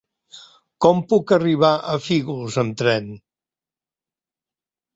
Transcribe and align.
Com 0.85 1.01
puc 1.11 1.33
arribar 1.37 1.71
a 1.93 1.93
Fígols 2.07 2.59
amb 2.63 2.81
tren? 2.83 3.15